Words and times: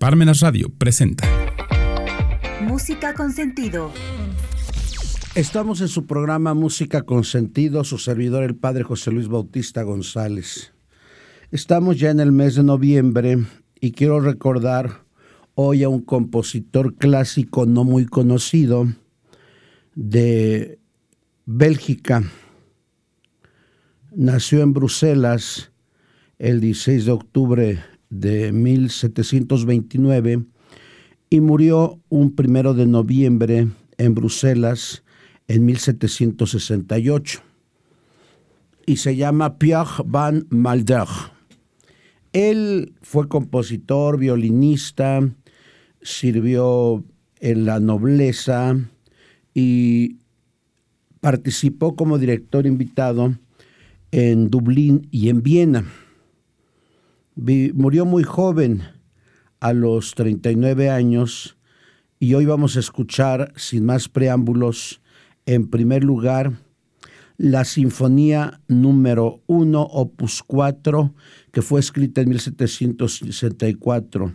Parmenas 0.00 0.38
Radio 0.42 0.68
presenta 0.78 1.28
Música 2.62 3.14
con 3.14 3.32
sentido. 3.32 3.90
Estamos 5.34 5.80
en 5.80 5.88
su 5.88 6.06
programa 6.06 6.54
Música 6.54 7.02
con 7.02 7.24
sentido, 7.24 7.82
su 7.82 7.98
servidor 7.98 8.44
el 8.44 8.54
padre 8.54 8.84
José 8.84 9.10
Luis 9.10 9.26
Bautista 9.26 9.82
González. 9.82 10.72
Estamos 11.50 11.98
ya 11.98 12.10
en 12.10 12.20
el 12.20 12.30
mes 12.30 12.54
de 12.54 12.62
noviembre 12.62 13.38
y 13.80 13.90
quiero 13.90 14.20
recordar 14.20 15.02
hoy 15.54 15.82
a 15.82 15.88
un 15.88 16.02
compositor 16.02 16.94
clásico 16.94 17.66
no 17.66 17.82
muy 17.82 18.06
conocido 18.06 18.86
de 19.96 20.78
Bélgica. 21.44 22.22
Nació 24.14 24.60
en 24.60 24.74
Bruselas 24.74 25.72
el 26.38 26.60
16 26.60 27.04
de 27.04 27.10
octubre 27.10 27.97
de 28.10 28.52
1729 28.52 30.44
y 31.30 31.40
murió 31.40 32.00
un 32.08 32.34
primero 32.34 32.74
de 32.74 32.86
noviembre 32.86 33.68
en 33.98 34.14
Bruselas 34.14 35.02
en 35.46 35.64
1768 35.66 37.42
y 38.86 38.96
se 38.96 39.16
llama 39.16 39.58
Pierre 39.58 40.02
van 40.06 40.46
Malder. 40.48 41.06
Él 42.32 42.94
fue 43.02 43.28
compositor, 43.28 44.18
violinista, 44.18 45.28
sirvió 46.00 47.04
en 47.40 47.64
la 47.66 47.80
nobleza 47.80 48.76
y 49.54 50.16
participó 51.20 51.96
como 51.96 52.18
director 52.18 52.66
invitado 52.66 53.34
en 54.10 54.48
Dublín 54.48 55.08
y 55.10 55.28
en 55.28 55.42
Viena 55.42 55.84
murió 57.38 58.04
muy 58.04 58.24
joven, 58.24 58.82
a 59.60 59.72
los 59.72 60.14
39 60.14 60.90
años, 60.90 61.56
y 62.20 62.34
hoy 62.34 62.46
vamos 62.46 62.76
a 62.76 62.80
escuchar, 62.80 63.52
sin 63.56 63.84
más 63.84 64.08
preámbulos, 64.08 65.00
en 65.46 65.68
primer 65.68 66.04
lugar, 66.04 66.58
la 67.36 67.64
Sinfonía 67.64 68.60
número 68.66 69.42
1, 69.46 69.80
opus 69.80 70.42
4, 70.44 71.14
que 71.52 71.62
fue 71.62 71.80
escrita 71.80 72.20
en 72.20 72.30
1764. 72.30 74.34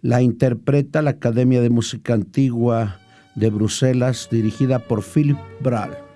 La 0.00 0.20
interpreta 0.20 1.02
la 1.02 1.10
Academia 1.10 1.60
de 1.60 1.70
Música 1.70 2.14
Antigua 2.14 2.98
de 3.36 3.50
Bruselas, 3.50 4.28
dirigida 4.30 4.80
por 4.80 5.04
Philip 5.04 5.38
Brahl. 5.60 6.11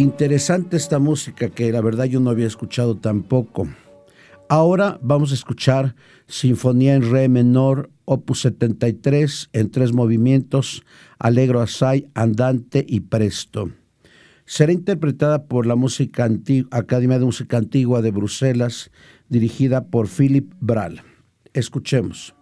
Interesante 0.00 0.78
esta 0.78 0.98
música 0.98 1.50
que 1.50 1.70
la 1.70 1.82
verdad 1.82 2.06
yo 2.06 2.20
no 2.20 2.30
había 2.30 2.46
escuchado 2.46 2.96
tampoco. 2.96 3.68
Ahora 4.48 4.98
vamos 5.02 5.30
a 5.30 5.34
escuchar 5.34 5.94
Sinfonía 6.26 6.94
en 6.94 7.10
Re 7.10 7.28
menor, 7.28 7.90
opus 8.06 8.40
73, 8.40 9.50
en 9.52 9.70
tres 9.70 9.92
movimientos, 9.92 10.84
Alegro 11.18 11.60
Asai, 11.60 12.08
Andante 12.14 12.82
y 12.88 13.00
Presto. 13.00 13.72
Será 14.46 14.72
interpretada 14.72 15.44
por 15.44 15.66
la 15.66 15.76
música 15.76 16.26
Academia 16.70 17.18
de 17.18 17.26
Música 17.26 17.58
Antigua 17.58 18.00
de 18.00 18.10
Bruselas, 18.10 18.90
dirigida 19.28 19.84
por 19.88 20.08
Philip 20.08 20.50
Bral. 20.60 21.02
Escuchemos. 21.52 22.34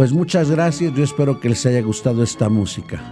Pues 0.00 0.14
muchas 0.14 0.50
gracias, 0.50 0.94
yo 0.94 1.04
espero 1.04 1.40
que 1.40 1.50
les 1.50 1.66
haya 1.66 1.82
gustado 1.82 2.22
esta 2.22 2.48
música. 2.48 3.02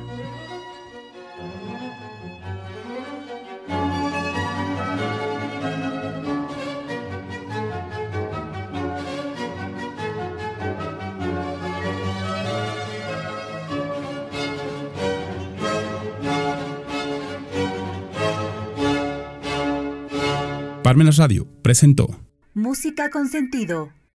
Parmenas 20.82 21.18
Radio 21.18 21.47
presentó 21.61 22.18
Música 22.55 23.11
con 23.11 23.28
sentido. 23.28 23.99